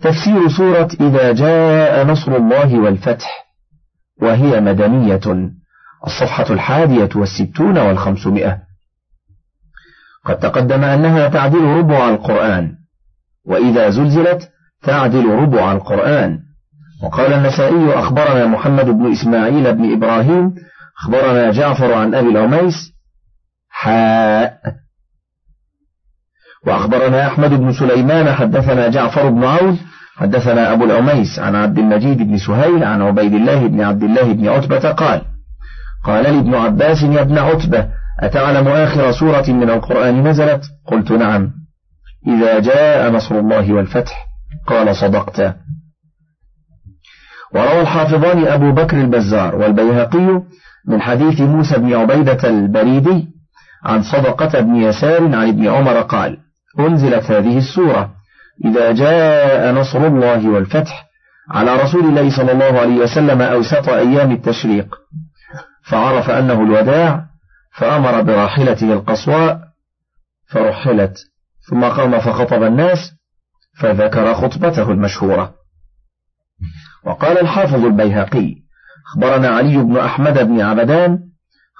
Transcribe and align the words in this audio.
تفسير 0.00 0.48
سورة 0.48 0.88
إذا 1.00 1.32
جاء 1.32 2.06
نصر 2.06 2.36
الله 2.36 2.78
والفتح 2.78 3.46
وهي 4.22 4.60
مدنية 4.60 5.50
الصفحة 6.06 6.46
الحادية 6.50 7.08
والستون 7.16 7.78
والخمسمائة. 7.78 8.58
قد 10.24 10.38
تقدم 10.38 10.84
أنها 10.84 11.28
تعدل 11.28 11.64
ربع 11.64 12.08
القرآن 12.08 12.72
وإذا 13.46 13.90
زلزلت 13.90 14.50
تعدل 14.82 15.30
ربع 15.30 15.72
القرآن. 15.72 16.38
وقال 17.02 17.32
النسائي 17.32 17.94
أخبرنا 17.94 18.46
محمد 18.46 18.84
بن 18.84 19.12
إسماعيل 19.12 19.74
بن 19.74 19.92
إبراهيم 19.92 20.54
أخبرنا 21.02 21.50
جعفر 21.50 21.92
عن 21.92 22.14
أبي 22.14 22.28
العميس 22.28 22.92
حاء. 23.68 24.58
وأخبرنا 26.66 27.26
أحمد 27.26 27.50
بن 27.50 27.72
سليمان 27.72 28.32
حدثنا 28.32 28.88
جعفر 28.88 29.30
بن 29.30 29.44
عون 29.44 29.78
حدثنا 30.16 30.72
أبو 30.72 30.84
العميس 30.84 31.38
عن 31.38 31.56
عبد 31.56 31.78
المجيد 31.78 32.18
بن 32.18 32.38
سهيل 32.38 32.84
عن 32.84 33.02
عبيد 33.02 33.34
الله 33.34 33.66
بن 33.66 33.80
عبد 33.80 34.02
الله 34.02 34.32
بن 34.32 34.48
عتبة 34.48 34.92
قال 34.92 35.22
قال 36.04 36.22
لي 36.22 36.38
ابن 36.38 36.54
عباس 36.54 37.02
يا 37.02 37.20
ابن 37.20 37.38
عتبة 37.38 37.88
أتعلم 38.20 38.68
آخر 38.68 39.12
سورة 39.12 39.44
من 39.48 39.70
القرآن 39.70 40.28
نزلت؟ 40.28 40.62
قلت 40.86 41.12
نعم. 41.12 41.50
إذا 42.26 42.58
جاء 42.60 43.10
نصر 43.10 43.38
الله 43.38 43.72
والفتح 43.72 44.26
قال 44.66 44.96
صدقت. 44.96 45.40
وروى 47.54 47.80
الحافظان 47.80 48.46
أبو 48.46 48.72
بكر 48.72 49.00
البزار 49.00 49.56
والبيهقي 49.56 50.42
من 50.88 51.00
حديث 51.00 51.40
موسى 51.40 51.78
بن 51.78 51.94
عبيدة 51.94 52.48
البريدي 52.48 53.28
عن 53.84 54.02
صدقة 54.02 54.60
بن 54.60 54.76
يسار 54.76 55.22
عن 55.22 55.48
ابن 55.48 55.68
عمر 55.68 56.00
قال 56.00 56.45
أنزلت 56.80 57.30
هذه 57.30 57.58
السورة. 57.58 58.10
إذا 58.64 58.92
جاء 58.92 59.72
نصر 59.72 60.06
الله 60.06 60.48
والفتح 60.48 61.06
على 61.50 61.76
رسول 61.76 62.04
الله 62.04 62.36
صلى 62.36 62.52
الله 62.52 62.80
عليه 62.80 62.96
وسلم 62.96 63.42
أوسط 63.42 63.88
أيام 63.88 64.32
التشريق 64.32 64.94
فعرف 65.90 66.30
أنه 66.30 66.62
الوداع 66.62 67.26
فأمر 67.76 68.22
براحلته 68.22 68.92
القصواء 68.92 69.60
فرحلت. 70.50 71.16
ثم 71.70 71.84
قام 71.84 72.20
فخطب 72.20 72.62
الناس 72.62 72.98
فذكر 73.80 74.34
خطبته 74.34 74.90
المشهورة. 74.90 75.54
وقال 77.04 77.38
الحافظ 77.38 77.84
البيهقي 77.84 78.54
أخبرنا 79.06 79.48
علي 79.48 79.76
بن 79.76 79.96
أحمد 79.96 80.38
بن 80.38 80.60
عبدان 80.60 81.18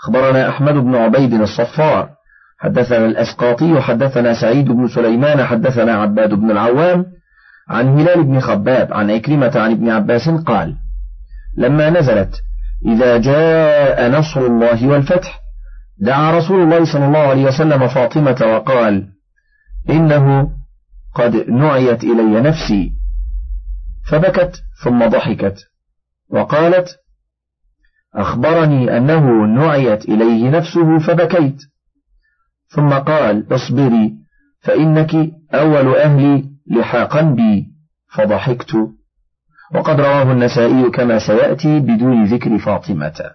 أخبرنا 0.03 0.49
أحمد 0.49 0.75
بن 0.75 0.95
عبيد 0.95 1.35
الصفار 1.35 2.16
حدثنا 2.59 3.07
الأسقاطي 3.07 3.81
حدثنا 3.81 4.41
سعيد 4.41 4.69
بن 4.69 4.89
سليمان 4.89 5.45
حدثنا 5.45 5.93
عباد 5.93 6.35
بن 6.35 6.51
العوام 6.51 7.07
عن 7.69 8.01
هلال 8.01 8.25
بن 8.25 8.41
خباب 8.41 8.93
عن 8.93 9.11
عكرمة 9.11 9.53
عن 9.55 9.71
ابن 9.71 9.91
عباس 9.91 10.29
قال 10.29 10.77
لما 11.57 11.91
نزلت 11.91 12.43
إذا 12.87 13.17
جاء 13.17 14.11
نصر 14.11 14.41
الله 14.41 14.89
والفتح 14.89 15.41
دعا 15.99 16.39
رسول 16.39 16.63
الله 16.63 16.85
صلى 16.93 17.07
الله 17.07 17.19
عليه 17.19 17.45
وسلم 17.45 17.89
فاطمة 17.89 18.37
وقال 18.41 19.09
إنه 19.91 20.51
قد 21.15 21.37
نعيت 21.51 22.05
إلي 22.05 22.41
نفسي. 22.41 22.93
فبكت 24.11 24.63
ثم 24.85 25.07
ضحكت 25.09 25.59
وقالت 26.31 26.89
أخبرني 28.15 28.97
أنه 28.97 29.47
نعيت 29.47 30.05
إليه 30.05 30.51
نفسه 30.51 30.99
فبكيت. 30.99 31.57
ثم 32.69 32.89
قال 32.89 33.47
اصبري 33.53 34.13
فإنك 34.61 35.15
أول 35.55 35.95
أهلي 35.97 36.45
لحاقا 36.71 37.21
بي 37.21 37.67
فضحكت. 38.15 38.77
وقد 39.75 40.01
رواه 40.01 40.33
النسائي 40.33 40.91
كما 40.91 41.19
سيأتي 41.19 41.81
بدون 41.81 42.25
ذكر 42.25 42.59
فاطمة. 42.59 43.31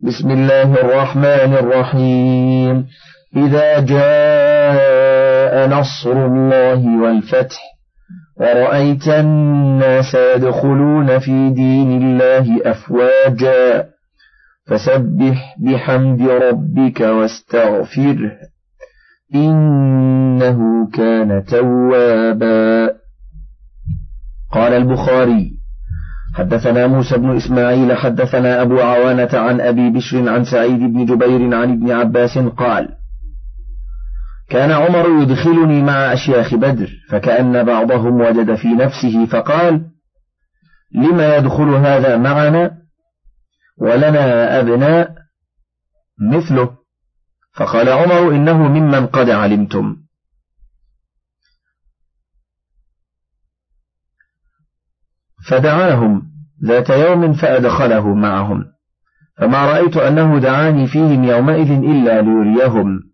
بسم 0.00 0.30
الله 0.30 0.74
الرحمن 0.74 1.54
الرحيم. 1.54 2.86
إذا 3.36 3.80
جاء 3.80 5.68
نصر 5.68 6.26
الله 6.26 7.02
والفتح 7.02 7.60
ورأيت 8.36 9.08
الناس 9.08 10.14
يدخلون 10.14 11.18
في 11.18 11.50
دين 11.50 12.02
الله 12.02 12.70
أفواجا. 12.70 13.91
فسبح 14.72 15.56
بحمد 15.58 16.22
ربك 16.22 17.00
واستغفره. 17.00 18.32
إنه 19.34 20.88
كان 20.94 21.44
توابا. 21.44 22.90
قال 24.52 24.72
البخاري 24.72 25.52
حدثنا 26.34 26.86
موسى 26.86 27.18
بن 27.18 27.36
إسماعيل 27.36 27.96
حدثنا 27.96 28.62
أبو 28.62 28.80
عوانة 28.80 29.28
عن 29.32 29.60
أبي 29.60 29.90
بشر 29.90 30.28
عن 30.28 30.44
سعيد 30.44 30.80
بن 30.80 31.04
جبير 31.04 31.54
عن 31.54 31.72
ابن 31.72 31.90
عباس 31.90 32.38
قال 32.38 32.88
كان 34.50 34.70
عمر 34.70 35.22
يدخلني 35.22 35.82
مع 35.82 36.12
أشياخ 36.12 36.54
بدر 36.54 36.90
فكأن 37.10 37.64
بعضهم 37.64 38.20
وجد 38.20 38.54
في 38.54 38.68
نفسه 38.68 39.26
فقال 39.26 39.84
لما 40.94 41.36
يدخل 41.36 41.68
هذا 41.68 42.16
معنا؟ 42.16 42.81
ولنا 43.78 44.60
أبناء 44.60 45.14
مثله. 46.32 46.76
فقال 47.54 47.88
عمر 47.88 48.30
إنه 48.30 48.68
ممن 48.68 49.06
قد 49.06 49.30
علمتم. 49.30 49.96
فدعاهم 55.48 56.22
ذات 56.64 56.90
يوم 56.90 57.32
فأدخله 57.32 58.14
معهم. 58.14 58.64
فما 59.38 59.66
رأيت 59.72 59.96
أنه 59.96 60.38
دعاني 60.38 60.86
فيهم 60.86 61.24
يومئذ 61.24 61.70
إلا 61.70 62.22
ليريهم. 62.22 63.12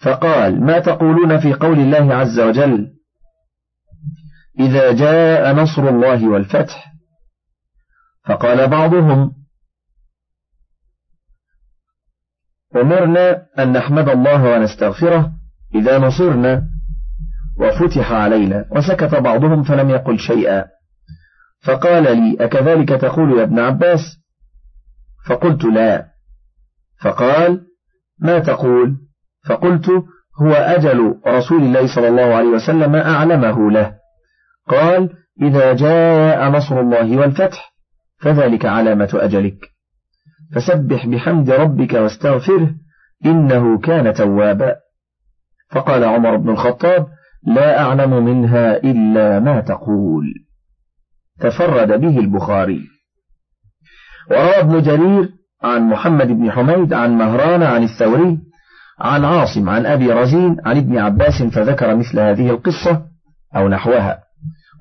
فقال 0.00 0.64
ما 0.64 0.78
تقولون 0.78 1.40
في 1.40 1.54
قول 1.54 1.78
الله 1.78 2.14
عز 2.14 2.40
وجل 2.40 2.98
إذا 4.60 4.92
جاء 4.92 5.54
نصر 5.54 5.88
الله 5.88 6.28
والفتح؟ 6.28 6.92
فقال 8.24 8.68
بعضهم 8.68 9.32
أمرنا 12.76 13.42
أن 13.58 13.72
نحمد 13.72 14.08
الله 14.08 14.44
ونستغفره 14.44 15.30
إذا 15.74 15.98
نصرنا 15.98 16.62
وفتح 17.60 18.12
علينا 18.12 18.64
وسكت 18.70 19.14
بعضهم 19.14 19.62
فلم 19.62 19.90
يقل 19.90 20.18
شيئا. 20.18 20.64
فقال 21.64 22.02
لي 22.02 22.36
أكذلك 22.40 22.88
تقول 22.88 23.38
يا 23.38 23.42
ابن 23.42 23.58
عباس؟ 23.58 24.00
فقلت 25.26 25.64
لا. 25.64 26.06
فقال 27.02 27.60
ما 28.18 28.38
تقول؟ 28.38 28.96
فقلت 29.46 29.90
هو 30.42 30.52
أجل 30.52 31.20
رسول 31.26 31.62
الله 31.62 31.94
صلى 31.94 32.08
الله 32.08 32.34
عليه 32.34 32.48
وسلم 32.48 32.96
أعلمه 32.96 33.70
له. 33.70 33.94
قال 34.68 35.10
إذا 35.42 35.72
جاء 35.72 36.50
نصر 36.50 36.80
الله 36.80 37.16
والفتح 37.16 37.72
فذلك 38.20 38.66
علامة 38.66 39.10
أجلك. 39.14 39.77
فسبح 40.54 41.06
بحمد 41.06 41.50
ربك 41.50 41.92
واستغفره 41.92 42.74
إنه 43.26 43.78
كان 43.78 44.14
توابا. 44.14 44.76
فقال 45.70 46.04
عمر 46.04 46.36
بن 46.36 46.50
الخطاب 46.50 47.06
لا 47.46 47.80
أعلم 47.80 48.24
منها 48.24 48.76
إلا 48.76 49.40
ما 49.40 49.60
تقول. 49.60 50.24
تفرد 51.40 52.00
به 52.00 52.18
البخاري. 52.18 52.80
وروى 54.30 54.60
ابن 54.60 54.82
جرير 54.82 55.28
عن 55.62 55.82
محمد 55.82 56.26
بن 56.26 56.50
حميد 56.50 56.92
عن 56.92 57.18
مهران 57.18 57.62
عن 57.62 57.82
الثوري 57.82 58.38
عن 59.00 59.24
عاصم 59.24 59.68
عن 59.68 59.86
أبي 59.86 60.12
رزين 60.12 60.56
عن 60.64 60.76
ابن 60.76 60.98
عباس 60.98 61.42
فذكر 61.42 61.96
مثل 61.96 62.20
هذه 62.20 62.50
القصة 62.50 63.02
أو 63.56 63.68
نحوها. 63.68 64.18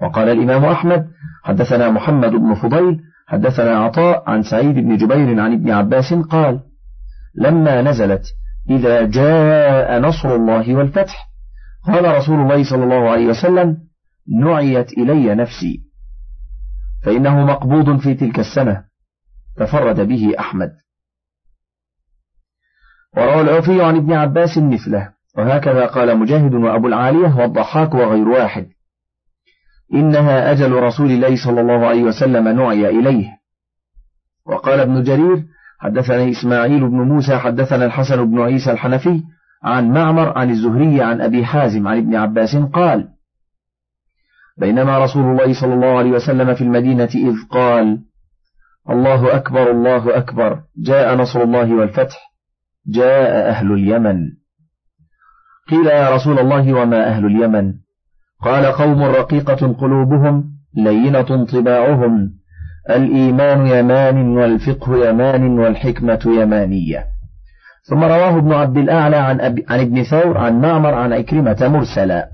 وقال 0.02 0.30
الإمام 0.30 0.66
أحمد 0.66 1.08
حدثنا 1.44 1.90
محمد 1.90 2.31
بن 2.31 2.54
فضيل 2.54 3.00
حدثنا 3.27 3.77
عطاء 3.77 4.29
عن 4.29 4.44
سعيد 4.44 4.75
بن 4.75 4.97
جبير 4.97 5.39
عن 5.39 5.53
ابن 5.53 5.71
عباس 5.71 6.13
قال 6.13 6.59
لما 7.35 7.81
نزلت 7.81 8.24
إذا 8.69 9.06
جاء 9.06 10.00
نصر 10.00 10.35
الله 10.35 10.75
والفتح 10.75 11.27
قال 11.83 12.18
رسول 12.18 12.39
الله 12.39 12.69
صلى 12.69 12.83
الله 12.83 13.09
عليه 13.09 13.27
وسلم 13.27 13.77
نعيت 14.41 14.94
إلي 14.94 15.35
نفسي 15.35 15.83
فإنه 17.03 17.45
مقبوض 17.45 18.00
في 18.00 18.13
تلك 18.13 18.39
السنة 18.39 18.83
تفرد 19.57 20.00
به 20.00 20.33
أحمد. 20.39 20.71
وروى 23.18 23.41
العوفي 23.41 23.81
عن 23.81 23.95
ابن 23.95 24.13
عباس 24.13 24.57
مثله 24.57 25.13
وهكذا 25.38 25.85
قال 25.85 26.18
مجاهد 26.19 26.53
وأبو 26.53 26.88
العالية 26.88 27.35
والضحاك 27.38 27.94
وغير 27.94 28.27
واحد. 28.27 28.68
إنها 29.94 30.51
أجل 30.51 30.72
رسول 30.72 31.12
الله 31.12 31.36
صلى 31.45 31.62
الله 31.62 31.88
عليه 31.88 32.04
وسلم 32.04 32.48
نعي 32.48 32.89
إليه. 32.89 33.28
وقال 34.45 34.80
ابن 34.80 35.04
جرير 35.04 35.44
حدثنا 35.80 36.30
إسماعيل 36.30 36.89
بن 36.89 36.98
موسى 36.98 37.38
حدثنا 37.38 37.86
الحسن 37.86 38.25
بن 38.31 38.42
عيسى 38.42 38.72
الحنفي 38.72 39.24
عن 39.63 39.92
معمر 39.92 40.38
عن 40.38 40.50
الزهري 40.50 41.01
عن 41.01 41.22
أبي 41.22 41.45
حازم 41.45 41.88
عن 41.88 41.98
ابن 41.98 42.16
عباس 42.16 42.56
قال 42.56 43.07
بينما 44.57 44.98
رسول 44.98 45.24
الله 45.24 45.62
صلى 45.62 45.74
الله 45.74 45.98
عليه 45.98 46.12
وسلم 46.12 46.56
في 46.56 46.62
المدينة 46.62 47.10
إذ 47.16 47.36
قال 47.50 48.00
الله 48.89 49.36
أكبر 49.36 49.72
الله 49.72 50.18
أكبر 50.18 50.60
جاء 50.78 51.16
نصر 51.16 51.44
الله 51.44 51.75
والفتح 51.75 52.18
جاء 52.88 53.50
أهل 53.50 53.72
اليمن. 53.72 54.18
قيل 55.69 55.88
يا 55.88 56.16
رسول 56.16 56.39
الله 56.39 56.74
وما 56.74 57.07
أهل 57.07 57.25
اليمن؟ 57.25 57.74
قال 58.44 58.66
قوم 58.66 59.04
رقيقة 59.04 59.74
قلوبهم 59.74 60.44
لينة 60.78 61.45
طباعهم 61.45 62.30
الإيمان 62.89 63.68
يمان 63.68 64.38
والفقه 64.38 65.10
يمان 65.10 65.60
والحكمة 65.60 66.19
يمانية. 66.42 67.06
ثم 67.89 68.04
رواه 68.04 68.38
ابن 68.38 68.54
عبد 68.54 68.78
الأعلى 68.78 69.16
عن, 69.16 69.42
عن 69.69 69.80
ابن 69.80 70.04
ثور 70.04 70.38
عن 70.38 70.62
معمر 70.62 70.94
عن 70.94 71.13
أكرمة 71.13 71.57
مرسلا. 71.62 72.30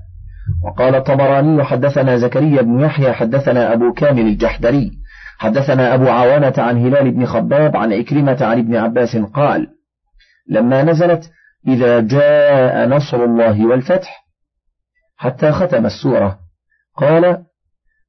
وقال 0.64 0.94
الطبراني 0.94 1.64
حدثنا 1.64 2.16
زكريا 2.16 2.62
بن 2.62 2.80
يحيى 2.80 3.12
حدثنا 3.12 3.72
أبو 3.72 3.92
كامل 3.92 4.26
الجحدري 4.26 4.90
حدثنا 5.38 5.94
أبو 5.94 6.08
عوانة 6.08 6.52
عن 6.58 6.86
هلال 6.86 7.10
بن 7.10 7.26
خباب 7.26 7.76
عن 7.76 7.92
إكرمة 7.92 8.38
عن 8.40 8.58
ابن 8.58 8.76
عباس 8.76 9.16
قال 9.16 9.66
لما 10.48 10.82
نزلت 10.82 11.30
إذا 11.68 12.00
جاء 12.00 12.88
نصر 12.88 13.24
الله 13.24 13.66
والفتح 13.66 14.24
حتى 15.16 15.52
ختم 15.52 15.86
السورة. 15.86 16.38
قال 16.96 17.44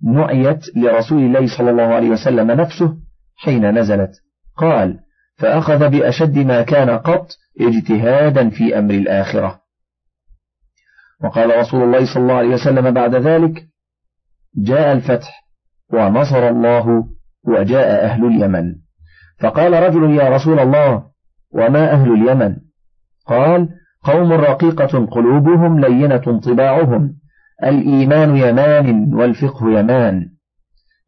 نعيت 0.03 0.77
لرسول 0.77 1.19
الله 1.19 1.57
صلى 1.57 1.71
الله 1.71 1.83
عليه 1.83 2.09
وسلم 2.09 2.51
نفسه 2.51 2.97
حين 3.35 3.79
نزلت. 3.79 4.11
قال 4.57 4.99
فأخذ 5.37 5.89
بأشد 5.89 6.37
ما 6.37 6.61
كان 6.61 6.89
قط 6.89 7.27
اجتهادا 7.61 8.49
في 8.49 8.79
أمر 8.79 8.93
الآخرة. 8.93 9.61
وقال 11.23 11.59
رسول 11.59 11.83
الله 11.83 12.13
صلى 12.13 12.23
الله 12.23 12.37
عليه 12.37 12.53
وسلم 12.53 12.91
بعد 12.91 13.15
ذلك 13.15 13.65
جاء 14.57 14.93
الفتح 14.93 15.45
ونصر 15.93 16.49
الله 16.49 17.07
وجاء 17.47 18.05
أهل 18.05 18.25
اليمن. 18.25 18.75
فقال 19.39 19.73
رجل 19.73 20.15
يا 20.15 20.29
رسول 20.29 20.59
الله 20.59 21.03
وما 21.53 21.91
أهل 21.91 22.11
اليمن؟ 22.13 22.55
قال 23.25 23.69
قوم 24.05 24.33
رقيقة 24.33 25.05
قلوبهم 25.05 25.79
لينة 25.79 26.39
طباعهم 26.39 27.13
الإيمان 27.63 28.37
يمان 28.37 29.13
والفقه 29.13 29.79
يمان. 29.79 30.25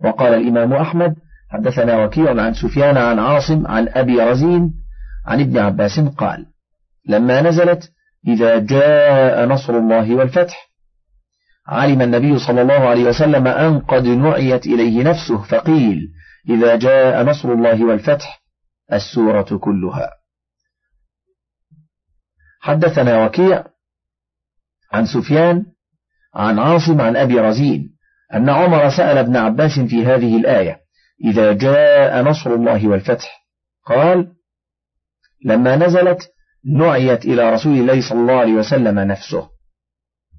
وقال 0.03 0.33
الإمام 0.33 0.73
أحمد 0.73 1.15
حدثنا 1.49 2.03
وكيع 2.03 2.41
عن 2.41 2.53
سفيان 2.53 2.97
عن 2.97 3.19
عاصم 3.19 3.67
عن 3.67 3.87
أبي 3.89 4.21
رزين 4.21 4.73
عن 5.25 5.39
ابن 5.41 5.57
عباس 5.57 5.99
قال 5.99 6.45
لما 7.09 7.41
نزلت 7.41 7.91
إذا 8.27 8.59
جاء 8.59 9.45
نصر 9.47 9.77
الله 9.77 10.15
والفتح 10.15 10.67
علم 11.67 12.01
النبي 12.01 12.39
صلى 12.39 12.61
الله 12.61 12.73
عليه 12.89 13.03
وسلم 13.09 13.47
أن 13.47 13.79
قد 13.79 14.07
نعيت 14.07 14.65
إليه 14.65 15.03
نفسه 15.03 15.43
فقيل 15.43 15.99
إذا 16.49 16.75
جاء 16.75 17.23
نصر 17.23 17.53
الله 17.53 17.85
والفتح 17.85 18.41
السورة 18.93 19.57
كلها. 19.57 20.09
حدثنا 22.67 23.25
وكيع 23.25 23.63
عن 24.93 25.05
سفيان 25.05 25.65
عن 26.35 26.59
عاصم 26.59 27.01
عن 27.01 27.15
أبي 27.15 27.39
رزين 27.39 27.89
أن 28.33 28.49
عمر 28.49 28.89
سأل 28.89 29.17
ابن 29.17 29.35
عباس 29.35 29.79
في 29.79 30.05
هذه 30.05 30.37
الآية 30.37 30.77
إذا 31.25 31.53
جاء 31.53 32.23
نصر 32.23 32.53
الله 32.53 32.87
والفتح؟ 32.87 33.47
قال 33.85 34.27
لما 35.45 35.75
نزلت 35.75 36.19
نعيت 36.77 37.25
إلى 37.25 37.53
رسول 37.53 37.73
الله 37.73 38.09
صلى 38.09 38.19
الله 38.19 38.39
عليه 38.39 38.53
وسلم 38.53 38.99
نفسه. 38.99 39.49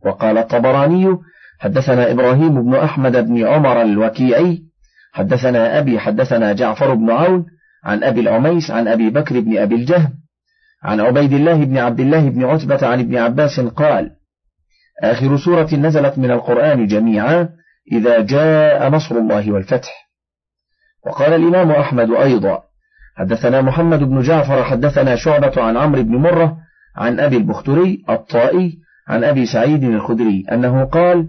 وقال 0.04 0.38
الطبراني 0.38 1.18
حدثنا 1.58 2.10
إبراهيم 2.10 2.62
بن 2.62 2.74
أحمد 2.74 3.16
بن 3.16 3.46
عمر 3.46 3.82
الوكيعي 3.82 4.62
حدثنا 5.12 5.78
أبي 5.78 5.98
حدثنا 5.98 6.52
جعفر 6.52 6.94
بن 6.94 7.10
عون 7.10 7.46
عن 7.84 8.04
أبي 8.04 8.20
العميس 8.20 8.70
عن 8.70 8.88
أبي 8.88 9.10
بكر 9.10 9.40
بن 9.40 9.58
أبي 9.58 9.74
الجهم 9.74 10.27
عن 10.82 11.00
عبيد 11.00 11.32
الله 11.32 11.64
بن 11.64 11.78
عبد 11.78 12.00
الله 12.00 12.28
بن 12.28 12.44
عتبة 12.44 12.86
عن 12.86 13.00
ابن 13.00 13.16
عباس 13.16 13.60
قال 13.60 14.10
آخر 15.02 15.36
سورة 15.36 15.74
نزلت 15.74 16.18
من 16.18 16.30
القرآن 16.30 16.86
جميعا 16.86 17.48
إذا 17.92 18.20
جاء 18.20 18.88
نصر 18.88 19.14
الله 19.14 19.52
والفتح. 19.52 20.08
وقال 21.06 21.32
الإمام 21.32 21.70
أحمد 21.70 22.10
أيضا 22.10 22.62
حدثنا 23.16 23.62
محمد 23.62 23.98
بن 23.98 24.20
جعفر 24.20 24.64
حدثنا 24.64 25.16
شعبة 25.16 25.62
عن 25.62 25.76
عمرو 25.76 26.02
بن 26.02 26.16
مرة 26.16 26.56
عن 26.96 27.20
أبي 27.20 27.36
البختري 27.36 28.04
الطائي 28.10 28.78
عن 29.08 29.24
أبي 29.24 29.46
سعيد 29.46 29.84
الخدري 29.84 30.44
أنه 30.52 30.84
قال 30.84 31.28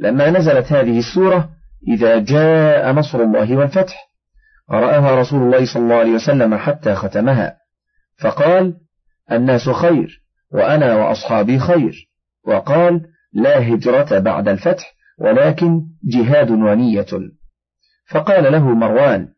لما 0.00 0.30
نزلت 0.30 0.72
هذه 0.72 0.98
السورة 0.98 1.48
إذا 1.88 2.18
جاء 2.18 2.92
نصر 2.92 3.20
الله 3.20 3.56
والفتح 3.56 4.08
قرأها 4.68 5.20
رسول 5.20 5.42
الله 5.42 5.74
صلى 5.74 5.82
الله 5.82 5.96
عليه 5.96 6.12
وسلم 6.12 6.54
حتى 6.54 6.94
ختمها. 6.94 7.56
فقال 8.18 8.74
الناس 9.32 9.68
خير 9.68 10.22
وأنا 10.52 10.96
وأصحابي 10.96 11.58
خير. 11.58 12.08
وقال 12.46 13.00
لا 13.32 13.74
هجرة 13.74 14.18
بعد 14.18 14.48
الفتح 14.48 14.94
ولكن 15.18 15.80
جهاد 16.04 16.50
ونية. 16.50 17.06
فقال 18.10 18.52
له 18.52 18.74
مروان 18.74 19.28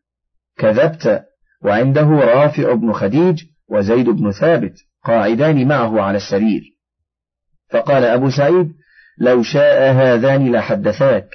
كذبت 0.57 1.23
وعنده 1.63 2.07
رافع 2.09 2.73
بن 2.73 2.93
خديج 2.93 3.43
وزيد 3.69 4.09
بن 4.09 4.31
ثابت 4.31 4.73
قاعدان 5.03 5.67
معه 5.67 6.01
على 6.01 6.17
السرير. 6.17 6.61
فقال 7.69 8.03
أبو 8.03 8.29
سعيد 8.29 8.73
لو 9.17 9.43
شاء 9.43 9.93
هذان 9.93 10.51
لحدثاك 10.51 11.29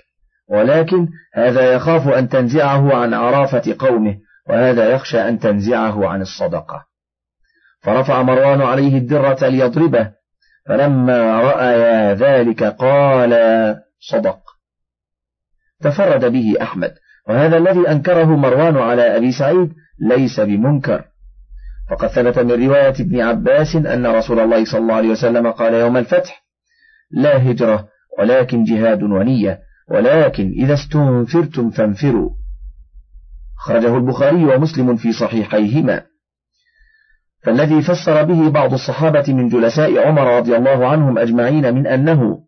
ولكن 0.49 1.09
هذا 1.35 1.73
يخاف 1.73 2.09
أن 2.09 2.29
تنزعه 2.29 2.95
عن 2.97 3.15
عرافة 3.15 3.77
قومه 3.79 4.19
وهذا 4.49 4.91
يخشى 4.91 5.29
أن 5.29 5.39
تنزعه 5.39 6.09
عن 6.09 6.23
الصدقة. 6.23 6.96
فرفع 7.87 8.23
مروان 8.23 8.61
عليه 8.61 8.99
الدرة 8.99 9.49
ليضربه 9.49 10.11
فلما 10.69 11.41
رأى 11.41 12.15
ذلك 12.15 12.63
قال 12.65 13.33
صدق. 14.01 14.39
تفرد 15.81 16.25
به 16.25 16.55
أحمد 16.63 16.95
وهذا 17.29 17.57
الذي 17.57 17.91
أنكره 17.91 18.25
مروان 18.25 18.77
على 18.77 19.17
أبي 19.17 19.33
سعيد 19.33 19.73
ليس 20.01 20.41
بمنكر. 20.41 21.05
فقد 21.91 22.09
ثبت 22.09 22.39
من 22.39 22.67
رواية 22.67 22.95
ابن 23.01 23.21
عباس 23.21 23.77
أن 23.77 24.07
رسول 24.07 24.41
الله 24.41 24.65
صلى 24.65 24.81
الله 24.81 24.95
عليه 24.95 25.09
وسلم 25.09 25.51
قال 25.51 25.75
يوم 25.75 25.97
الفتح 25.97 26.45
لا 27.11 27.51
هجرة 27.51 27.89
ولكن 28.19 28.65
جهاد 28.65 29.03
ونية 29.03 29.61
ولكن 29.91 30.53
إذا 30.59 30.75
استنفرتم 30.75 31.71
فانفروا. 31.71 32.31
خرجه 33.59 33.97
البخاري 33.97 34.45
ومسلم 34.45 34.97
في 34.97 35.13
صحيحيهما. 35.13 36.03
فالذي 37.47 37.83
فسر 37.83 38.23
به 38.23 38.51
بعض 38.51 38.73
الصحابة 38.73 39.25
من 39.29 39.49
جلساء 39.49 40.07
عمر 40.07 40.37
رضي 40.37 40.57
الله 40.57 40.87
عنهم 40.87 41.19
أجمعين 41.19 41.75
من 41.75 41.87
أنه 41.87 42.39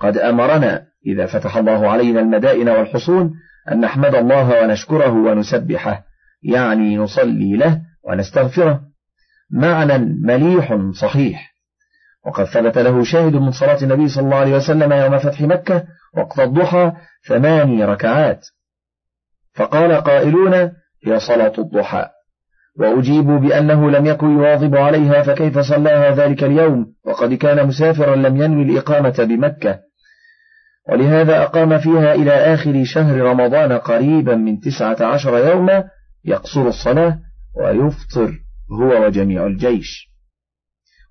قد 0.00 0.18
أمرنا 0.18 0.82
إذا 1.06 1.26
فتح 1.26 1.56
الله 1.56 1.88
علينا 1.88 2.20
المدائن 2.20 2.68
والحصون 2.68 3.32
أن 3.72 3.80
نحمد 3.80 4.14
الله 4.14 4.62
ونشكره 4.62 5.12
ونسبحه 5.12 6.04
يعني 6.42 6.96
نصلي 6.96 7.56
له 7.56 7.80
ونستغفره. 8.04 8.80
معنى 9.50 9.98
مليح 10.22 10.78
صحيح. 11.00 11.54
وقد 12.26 12.44
ثبت 12.44 12.78
له 12.78 13.04
شاهد 13.04 13.36
من 13.36 13.50
صلاة 13.50 13.82
النبي 13.82 14.08
صلى 14.08 14.24
الله 14.24 14.36
عليه 14.36 14.56
وسلم 14.56 14.92
يوم 14.92 15.18
فتح 15.18 15.40
مكة 15.40 15.84
وقت 16.16 16.38
الضحى 16.38 16.92
ثماني 17.28 17.84
ركعات. 17.84 18.46
فقال 19.54 19.92
قائلون 19.92 20.54
هي 21.06 21.20
صلاة 21.20 21.52
الضحى. 21.58 22.15
وأجيبوا 22.78 23.38
بأنه 23.38 23.90
لم 23.90 24.06
يكن 24.06 24.30
يواظب 24.30 24.76
عليها 24.76 25.22
فكيف 25.22 25.58
صلاها 25.58 26.14
ذلك 26.14 26.44
اليوم؟ 26.44 26.86
وقد 27.04 27.34
كان 27.34 27.66
مسافرا 27.66 28.16
لم 28.16 28.42
ينوي 28.42 28.62
الإقامة 28.62 29.14
بمكة. 29.18 29.78
ولهذا 30.88 31.42
أقام 31.42 31.78
فيها 31.78 32.14
إلى 32.14 32.32
آخر 32.32 32.84
شهر 32.84 33.20
رمضان 33.20 33.72
قريبا 33.72 34.34
من 34.34 34.60
تسعة 34.60 34.96
عشر 35.00 35.38
يوما 35.38 35.84
يقصر 36.24 36.68
الصلاة 36.68 37.18
ويفطر 37.56 38.32
هو 38.72 39.06
وجميع 39.06 39.46
الجيش. 39.46 40.10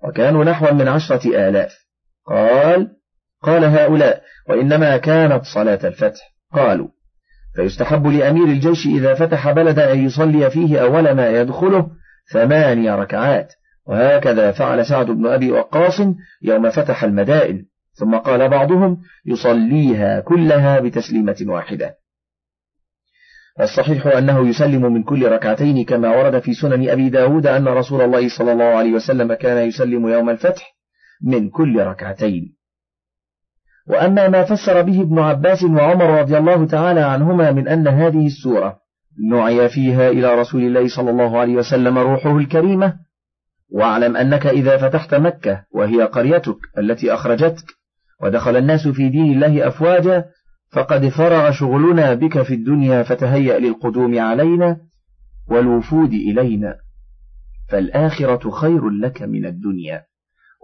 وكانوا 0.04 0.44
نحو 0.44 0.74
من 0.74 0.88
عشرة 0.88 1.48
آلاف. 1.48 1.72
قال 2.26 2.88
قال 3.42 3.64
هؤلاء 3.64 4.22
وإنما 4.48 4.96
كانت 4.96 5.44
صلاة 5.44 5.80
الفتح. 5.84 6.34
قالوا 6.52 6.88
فيستحب 7.56 8.06
لأمير 8.06 8.44
الجيش 8.44 8.86
إذا 8.86 9.14
فتح 9.14 9.50
بلدا 9.50 9.92
أن 9.92 10.04
يصلي 10.04 10.50
فيه 10.50 10.82
أول 10.82 11.12
ما 11.12 11.40
يدخله 11.40 11.90
ثماني 12.32 12.90
ركعات. 12.90 13.52
وهكذا 13.86 14.52
فعل 14.52 14.86
سعد 14.86 15.06
بن 15.06 15.26
أبي 15.26 15.52
وقاص 15.52 16.00
يوم 16.42 16.70
فتح 16.70 17.04
المدائن. 17.04 17.64
ثم 17.92 18.14
قال 18.14 18.48
بعضهم 18.48 18.98
يصليها 19.26 20.20
كلها 20.20 20.80
بتسليمة 20.80 21.36
واحدة. 21.46 21.94
والصحيح 23.58 24.06
أنه 24.06 24.48
يسلم 24.48 24.92
من 24.92 25.02
كل 25.02 25.28
ركعتين 25.28 25.84
كما 25.84 26.16
ورد 26.16 26.38
في 26.38 26.54
سنن 26.54 26.88
أبي 26.88 27.08
داود 27.08 27.46
أن 27.46 27.68
رسول 27.68 28.00
الله 28.00 28.28
صلى 28.38 28.52
الله 28.52 28.64
عليه 28.64 28.92
وسلم 28.92 29.34
كان 29.34 29.68
يسلم 29.68 30.08
يوم 30.08 30.30
الفتح 30.30 30.76
من 31.22 31.50
كل 31.50 31.80
ركعتين. 31.80 32.55
وأما 33.88 34.28
ما 34.28 34.44
فسر 34.44 34.82
به 34.82 35.00
ابن 35.00 35.18
عباس 35.18 35.62
وعمر 35.62 36.20
رضي 36.20 36.38
الله 36.38 36.66
تعالى 36.66 37.00
عنهما 37.00 37.52
من 37.52 37.68
أن 37.68 37.88
هذه 37.88 38.26
السورة 38.26 38.78
نعي 39.30 39.68
فيها 39.68 40.10
إلى 40.10 40.34
رسول 40.34 40.62
الله 40.62 40.88
صلى 40.88 41.10
الله 41.10 41.38
عليه 41.38 41.56
وسلم 41.56 41.98
روحه 41.98 42.36
الكريمة. 42.36 42.94
واعلم 43.70 44.16
أنك 44.16 44.46
إذا 44.46 44.76
فتحت 44.76 45.14
مكة 45.14 45.64
وهي 45.74 46.02
قريتك 46.02 46.56
التي 46.78 47.14
أخرجتك 47.14 47.64
ودخل 48.22 48.56
الناس 48.56 48.88
في 48.88 49.08
دين 49.08 49.32
الله 49.32 49.68
أفواجا 49.68 50.24
فقد 50.72 51.08
فرغ 51.08 51.50
شغلنا 51.50 52.14
بك 52.14 52.42
في 52.42 52.54
الدنيا 52.54 53.02
فتهيأ 53.02 53.58
للقدوم 53.58 54.18
علينا 54.18 54.76
والوفود 55.50 56.12
إلينا. 56.12 56.76
فالآخرة 57.70 58.50
خير 58.50 58.88
لك 58.88 59.22
من 59.22 59.46
الدنيا 59.46 60.02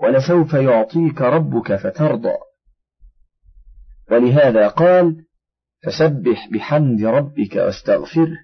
ولسوف 0.02 0.54
يعطيك 0.54 1.20
ربك 1.20 1.76
فترضى. 1.76 2.34
ولهذا 4.12 4.68
قال 4.68 5.16
فسبح 5.84 6.48
بحمد 6.52 7.04
ربك 7.04 7.56
واستغفره 7.56 8.38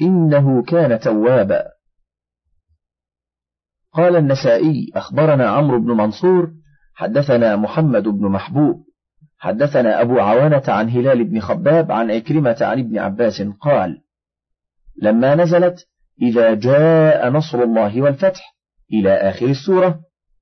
إنه 0.00 0.62
كان 0.62 1.00
توابا. 1.00 1.62
قال 3.92 4.16
النسائي 4.16 4.90
أخبرنا 4.94 5.48
عمرو 5.50 5.80
بن 5.80 5.90
منصور 5.90 6.52
حدثنا 6.94 7.56
محمد 7.56 8.02
بن 8.02 8.28
محبوب 8.28 8.84
حدثنا 9.38 10.00
أبو 10.00 10.20
عوانة 10.20 10.62
عن 10.68 10.90
هلال 10.90 11.24
بن 11.24 11.40
خباب 11.40 11.92
عن 11.92 12.10
عكرمة 12.10 12.56
عن 12.60 12.78
ابن 12.78 12.98
عباس 12.98 13.42
قال 13.42 14.02
لما 15.02 15.34
نزلت 15.34 15.88
إذا 16.22 16.54
جاء 16.54 17.30
نصر 17.30 17.62
الله 17.62 18.02
والفتح 18.02 18.56
إلى 18.92 19.12
آخر 19.12 19.46
السورة 19.46 20.00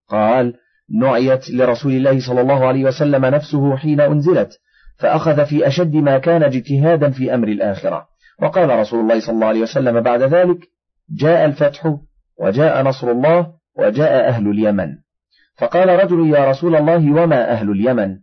قال 0.08 0.54
نعيت 0.90 1.50
لرسول 1.50 1.92
الله 1.92 2.20
صلى 2.20 2.40
الله 2.40 2.66
عليه 2.66 2.85
وسلم 2.85 3.26
نفسه 3.26 3.76
حين 3.76 4.00
أنزلت 4.00 4.59
فأخذ 4.99 5.44
في 5.44 5.66
أشد 5.66 5.97
ما 5.97 6.18
كان 6.18 6.42
اجتهادا 6.42 7.11
في 7.11 7.35
أمر 7.35 7.49
الآخرة. 7.49 8.06
وقال 8.42 8.78
رسول 8.78 9.00
الله 9.00 9.20
صلى 9.20 9.35
الله 9.35 9.47
عليه 9.47 9.62
وسلم 9.62 10.00
بعد 10.00 10.23
ذلك 10.23 10.59
جاء 11.11 11.44
الفتح 11.44 11.97
وجاء 12.40 12.82
نصر 12.82 13.11
الله 13.11 13.52
وجاء 13.78 14.28
أهل 14.28 14.50
اليمن. 14.50 14.88
فقال 15.59 15.88
رجل 15.88 16.28
يا 16.28 16.50
رسول 16.50 16.76
الله 16.76 17.23
وما 17.23 17.52
أهل 17.52 17.70
اليمن؟ 17.70 18.16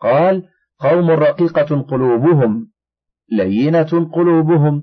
قال 0.00 0.42
قوم 0.78 1.10
رقيقة 1.10 1.82
قلوبهم 1.82 2.68
لينة 3.32 4.10
قلوبهم 4.12 4.82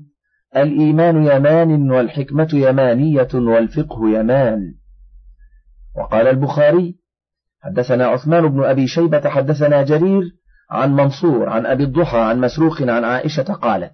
الإيمان 0.56 1.26
يمان 1.26 1.92
والحكمة 1.92 2.50
يمانية 2.54 3.28
والفقه 3.34 4.10
يمان. 4.10 4.74
وقال 5.98 6.28
البخاري 6.28 7.05
حدثنا 7.66 8.06
عثمان 8.08 8.48
بن 8.48 8.64
أبي 8.64 8.88
شيبة 8.88 9.30
حدثنا 9.30 9.84
جرير 9.84 10.24
عن 10.72 10.96
منصور 10.96 11.50
عن 11.50 11.66
أبي 11.66 11.84
الضحى 11.84 12.18
عن 12.18 12.42
مسروق 12.42 12.82
عن 12.82 13.04
عائشة 13.04 13.54
قالت 13.54 13.94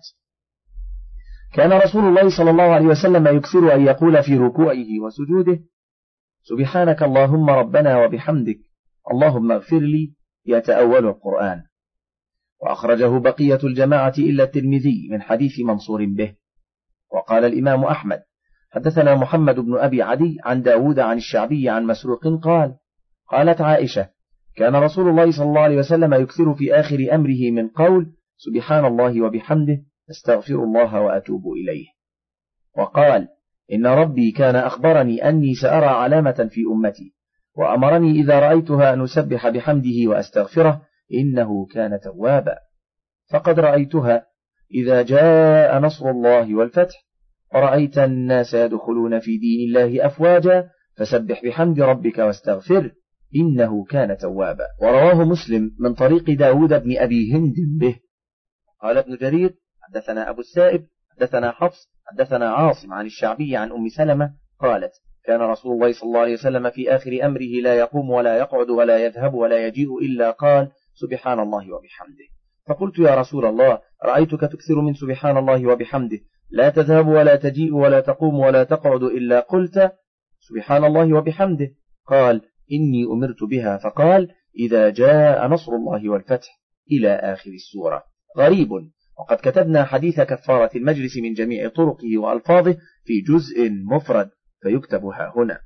كان 1.53 1.73
رسول 1.73 2.03
الله 2.03 2.37
صلى 2.37 2.49
الله 2.49 2.63
عليه 2.63 2.85
وسلم 2.85 3.37
يكثر 3.37 3.75
أن 3.75 3.85
يقول 3.85 4.23
في 4.23 4.37
ركوعه 4.37 4.99
وسجوده 5.05 5.59
سبحانك 6.43 7.03
اللهم 7.03 7.49
ربنا 7.49 8.05
وبحمدك 8.05 8.59
اللهم 9.11 9.51
اغفر 9.51 9.79
لي 9.79 10.13
يتأول 10.45 11.07
القرآن. 11.07 11.63
وأخرجه 12.61 13.19
بقية 13.19 13.59
الجماعة 13.63 14.13
إلا 14.17 14.43
الترمذي 14.43 15.07
من 15.11 15.21
حديث 15.21 15.59
منصور 15.59 16.05
به. 16.05 16.35
وقال 17.13 17.45
الإمام 17.45 17.83
أحمد 17.83 18.21
حدثنا 18.71 19.15
محمد 19.15 19.59
بن 19.59 19.77
أبي 19.77 20.01
عدي 20.01 20.37
عن 20.45 20.61
داود 20.61 20.99
عن 20.99 21.17
الشعبي 21.17 21.69
عن 21.69 21.85
مسروق 21.85 22.27
قال 22.43 22.75
قالت 23.31 23.61
عائشة 23.61 24.09
كان 24.55 24.75
رسول 24.75 25.09
الله 25.09 25.31
صلى 25.31 25.45
الله 25.45 25.61
عليه 25.61 25.77
وسلم 25.77 26.13
يكثر 26.13 26.53
في 26.53 26.73
آخر 26.73 27.07
أمره 27.13 27.51
من 27.51 27.67
قول 27.67 28.13
سبحان 28.37 28.85
الله 28.85 29.21
وبحمده 29.21 29.77
أستغفر 30.09 30.63
الله 30.63 31.01
وأتوب 31.01 31.41
إليه. 31.47 31.85
وقال 32.77 33.27
إن 33.73 33.87
ربي 33.87 34.31
كان 34.31 34.55
أخبرني 34.55 35.29
أني 35.29 35.53
سأرى 35.53 35.85
علامة 35.85 36.49
في 36.51 36.61
أمتي 36.73 37.13
وأمرني 37.57 38.11
إذا 38.11 38.39
رأيتها 38.39 38.93
أن 38.93 39.01
أسبح 39.01 39.49
بحمده 39.49 40.09
وأستغفره 40.09 40.81
إنه 41.13 41.65
كان 41.65 41.99
توابا. 41.99 42.55
فقد 43.31 43.59
رأيتها 43.59 44.25
إذا 44.73 45.01
جاء 45.01 45.79
نصر 45.79 46.09
الله 46.09 46.55
والفتح 46.55 47.05
ورأيت 47.53 47.97
الناس 47.97 48.53
يدخلون 48.53 49.19
في 49.19 49.37
دين 49.37 49.67
الله 49.67 50.05
أفواجا 50.05 50.69
فسبح 50.97 51.45
بحمد 51.45 51.79
ربك 51.79 52.17
واستغفره. 52.17 52.91
إنه 53.35 53.85
كان 53.85 54.17
توابا. 54.17 54.65
ورواه 54.81 55.23
مسلم 55.23 55.71
من 55.79 55.93
طريق 55.93 56.31
داود 56.31 56.83
بن 56.83 56.97
أبي 56.97 57.33
هند 57.33 57.55
به. 57.79 57.95
قال 58.81 58.97
ابن 58.97 59.15
جرير 59.15 59.55
حدثنا 59.81 60.29
أبو 60.29 60.41
السائب 60.41 60.87
حدثنا 61.17 61.51
حفص 61.51 61.91
حدثنا 62.05 62.49
عاصم 62.49 62.93
عن 62.93 63.05
الشعبي 63.05 63.57
عن 63.57 63.71
أم 63.71 63.89
سلمة 63.97 64.33
قالت 64.59 64.91
كان 65.25 65.41
رسول 65.41 65.73
الله 65.73 65.93
صلى 65.93 66.07
الله 66.07 66.19
عليه 66.19 66.33
وسلم 66.33 66.69
في 66.69 66.95
آخر 66.95 67.25
أمره 67.25 67.61
لا 67.63 67.75
يقوم 67.75 68.09
ولا 68.09 68.37
يقعد 68.37 68.69
ولا 68.69 69.05
يذهب 69.05 69.33
ولا 69.33 69.67
يجيء 69.67 69.97
إلا 69.97 70.31
قال 70.31 70.71
سبحان 70.93 71.39
الله 71.39 71.75
وبحمده. 71.75 72.27
فقلت 72.67 72.99
يا 72.99 73.15
رسول 73.15 73.45
الله 73.45 73.81
رأيتك 74.03 74.41
تكثر 74.41 74.81
من 74.81 74.93
سبحان 74.93 75.37
الله 75.37 75.67
وبحمده. 75.67 76.19
لا 76.49 76.69
تذهب 76.69 77.07
ولا 77.07 77.35
تجيء 77.35 77.73
ولا 77.73 77.99
تقوم 77.99 78.39
ولا 78.39 78.63
تقعد 78.63 79.03
إلا 79.03 79.39
قلت 79.39 79.91
سبحان 80.39 80.83
الله 80.85 81.17
وبحمده. 81.17 81.67
قال 82.07 82.41
إني 82.71 83.05
أمرت 83.05 83.43
بها 83.43 83.77
فقال 83.77 84.31
إذا 84.59 84.89
جاء 84.89 85.47
نصر 85.47 85.71
الله 85.71 86.09
والفتح 86.09 86.59
إلى 86.91 87.15
آخر 87.15 87.51
السورة. 87.51 88.03
غريب. 88.37 88.69
وقد 89.19 89.37
كتبنا 89.37 89.83
حديث 89.83 90.21
كفارة 90.21 90.71
المجلس 90.75 91.17
من 91.17 91.33
جميع 91.33 91.69
طرقه 91.69 92.17
وألفاظه 92.17 92.77
في 93.05 93.21
جزء 93.21 93.71
مفرد 93.71 94.29
فيكتبها 94.61 95.33
هنا. 95.35 95.59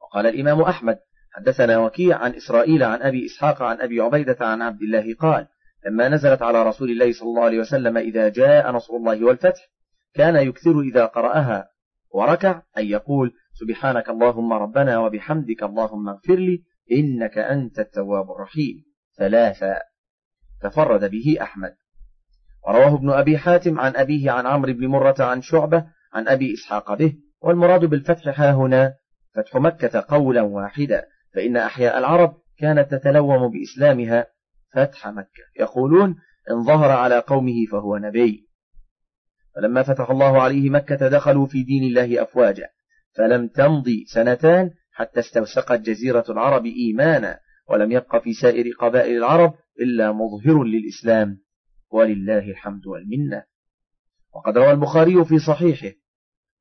وقال 0.00 0.26
الإمام 0.26 0.60
أحمد 0.60 0.98
حدثنا 1.34 1.78
وكيع 1.78 2.18
عن 2.18 2.34
إسرائيل 2.34 2.82
عن 2.82 3.02
أبي 3.02 3.26
إسحاق 3.26 3.62
عن 3.62 3.80
أبي 3.80 4.00
عبيدة 4.00 4.36
عن 4.40 4.62
عبد 4.62 4.82
الله 4.82 5.14
قال 5.14 5.46
لما 5.86 6.08
نزلت 6.08 6.42
على 6.42 6.62
رسول 6.62 6.90
الله 6.90 7.12
صلى 7.12 7.28
الله 7.28 7.44
عليه 7.44 7.58
وسلم 7.58 7.96
إذا 7.96 8.28
جاء 8.28 8.70
نصر 8.70 8.94
الله 8.94 9.24
والفتح 9.24 9.70
كان 10.14 10.36
يكثر 10.36 10.80
إذا 10.80 11.06
قرأها 11.06 11.68
وركع 12.14 12.62
أن 12.78 12.86
يقول 12.86 13.32
سبحانك 13.54 14.08
اللهم 14.08 14.52
ربنا 14.52 14.98
وبحمدك 14.98 15.62
اللهم 15.62 16.08
اغفر 16.08 16.34
لي 16.34 16.64
إنك 16.92 17.38
أنت 17.38 17.78
التواب 17.78 18.30
الرحيم. 18.30 18.84
ثلاثا 19.18 19.80
تفرد 20.62 21.10
به 21.10 21.36
أحمد. 21.40 21.74
ورواه 22.68 22.94
ابن 22.94 23.10
أبي 23.10 23.38
حاتم 23.38 23.80
عن 23.80 23.96
أبيه 23.96 24.30
عن 24.30 24.46
عمرو 24.46 24.72
بن 24.72 24.86
مرة 24.86 25.14
عن 25.18 25.42
شعبة 25.42 25.86
عن 26.12 26.28
أبي 26.28 26.54
إسحاق 26.54 26.94
به. 26.94 27.16
والمراد 27.40 27.84
بالفتح 27.84 28.40
ها 28.40 28.52
هنا 28.52 28.94
فتح 29.34 29.56
مكة 29.56 30.04
قولا 30.08 30.42
واحدا 30.42 31.06
فإن 31.34 31.56
أحياء 31.56 31.98
العرب 31.98 32.36
كانت 32.58 32.94
تتلوم 32.94 33.50
بإسلامها 33.50 34.26
فتح 34.74 35.08
مكة. 35.08 35.44
يقولون 35.60 36.16
إن 36.50 36.64
ظهر 36.64 36.90
على 36.90 37.18
قومه 37.18 37.66
فهو 37.72 37.96
نبي. 37.96 38.48
فلما 39.56 39.82
فتح 39.82 40.10
الله 40.10 40.42
عليه 40.42 40.70
مكة 40.70 41.08
دخلوا 41.08 41.46
في 41.46 41.62
دين 41.62 41.84
الله 41.84 42.22
أفواجا. 42.22 42.68
فلم 43.14 43.48
تمضي 43.48 44.04
سنتان 44.06 44.70
حتى 44.92 45.20
استوسقت 45.20 45.80
جزيرة 45.80 46.24
العرب 46.28 46.66
إيمانا 46.66 47.38
ولم 47.68 47.92
يبق 47.92 48.22
في 48.22 48.32
سائر 48.32 48.74
قبائل 48.80 49.16
العرب 49.16 49.54
إلا 49.80 50.12
مظهر 50.12 50.64
للإسلام 50.64 51.38
ولله 51.90 52.50
الحمد 52.50 52.86
والمنة. 52.86 53.44
وقد 54.34 54.58
روى 54.58 54.70
البخاري 54.70 55.24
في 55.24 55.38
صحيحه 55.38 55.96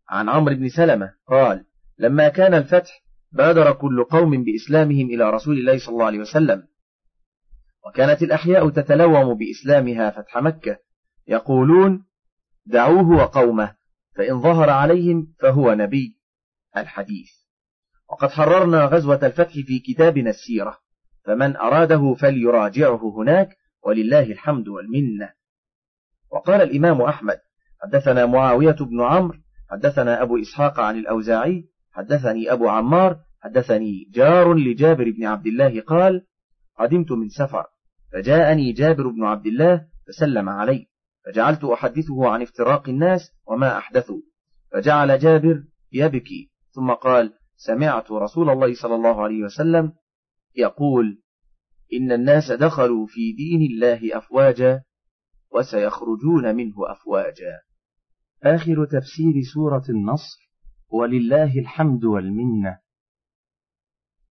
عن 0.09 0.29
عمرو 0.29 0.55
بن 0.55 0.69
سلمة 0.69 1.13
قال 1.27 1.65
لما 1.97 2.29
كان 2.29 2.53
الفتح 2.53 3.03
بادر 3.31 3.71
كل 3.71 4.03
قوم 4.03 4.43
بإسلامهم 4.43 5.07
إلى 5.07 5.29
رسول 5.29 5.57
الله 5.57 5.77
صلى 5.77 5.93
الله 5.93 6.05
عليه 6.05 6.19
وسلم 6.19 6.67
وكانت 7.87 8.23
الأحياء 8.23 8.69
تتلوم 8.69 9.37
بإسلامها 9.37 10.09
فتح 10.09 10.37
مكة 10.37 10.77
يقولون 11.27 12.05
دعوه 12.65 13.09
وقومه 13.09 13.75
فإن 14.15 14.41
ظهر 14.41 14.69
عليهم 14.69 15.33
فهو 15.39 15.73
نبي. 15.73 16.22
الحديث. 16.77 17.29
وقد 18.09 18.29
حررنا 18.29 18.85
غزوة 18.85 19.19
الفتح 19.23 19.53
في 19.53 19.79
كتابنا 19.79 20.29
السيرة. 20.29 20.77
فمن 21.25 21.55
أراده 21.55 22.13
فليراجعه 22.13 23.13
هناك 23.17 23.57
ولله 23.83 24.31
الحمد 24.31 24.67
والمنة. 24.67 25.33
وقال 26.33 26.61
الإمام 26.61 27.01
أحمد 27.01 27.39
حدثنا 27.83 28.25
معاوية 28.25 28.75
بن 28.75 29.01
عمرو 29.01 29.37
حدثنا 29.71 30.21
أبو 30.21 30.37
إسحاق 30.41 30.79
عن 30.79 30.97
الأوزاعي 30.97 31.69
حدثني 31.91 32.51
أبو 32.51 32.69
عمار 32.69 33.19
حدثني 33.41 34.09
جار 34.11 34.53
لجابر 34.53 35.11
بن 35.11 35.25
عبد 35.25 35.47
الله 35.47 35.81
قال 35.81 36.25
قدمت 36.79 37.11
من 37.11 37.29
سفر 37.29 37.65
فجاءني 38.13 38.71
جابر 38.71 39.07
بن 39.07 39.23
عبد 39.23 39.45
الله 39.45 39.85
فسلم 40.07 40.49
علي 40.49 40.87
فجعلت 41.25 41.63
أحدثه 41.63 42.29
عن 42.29 42.41
افتراق 42.41 42.89
الناس 42.89 43.31
وما 43.47 43.77
أحدثوا 43.77 44.21
فجعل 44.71 45.19
جابر 45.19 45.63
يبكي 45.91 46.51
ثم 46.75 46.91
قال 46.91 47.33
سمعت 47.55 48.11
رسول 48.11 48.49
الله 48.49 48.73
صلى 48.81 48.95
الله 48.95 49.23
عليه 49.23 49.43
وسلم 49.43 49.93
يقول 50.55 51.21
إن 51.93 52.11
الناس 52.11 52.51
دخلوا 52.51 53.05
في 53.07 53.31
دين 53.31 53.61
الله 53.71 54.17
أفواجا 54.17 54.83
وسيخرجون 55.51 56.55
منه 56.55 56.73
أفواجا. 56.91 57.59
آخر 58.43 58.85
تفسير 58.85 59.33
سورة 59.53 59.83
النصر 59.89 60.51
ولله 60.89 61.59
الحمد 61.59 62.03
والمنة. 62.03 62.79